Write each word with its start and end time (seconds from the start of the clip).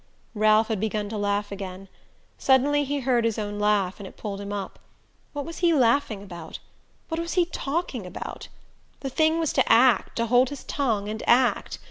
Ralph 0.33 0.69
had 0.69 0.79
begun 0.79 1.09
to 1.09 1.17
laugh 1.19 1.51
again. 1.51 1.87
Suddenly 2.39 2.85
he 2.85 3.01
heard 3.01 3.23
his 3.23 3.37
own 3.37 3.59
laugh 3.59 3.99
and 3.99 4.07
it 4.07 4.17
pulled 4.17 4.41
him 4.41 4.51
up. 4.51 4.79
What 5.31 5.45
was 5.45 5.59
he 5.59 5.75
laughing 5.75 6.23
about? 6.23 6.57
What 7.09 7.19
was 7.19 7.33
he 7.33 7.45
talking 7.45 8.07
about? 8.07 8.47
The 9.01 9.11
thing 9.11 9.37
was 9.37 9.53
to 9.53 9.71
act 9.71 10.15
to 10.15 10.25
hold 10.25 10.49
his 10.49 10.63
tongue 10.63 11.07
and 11.07 11.21
act. 11.27 11.77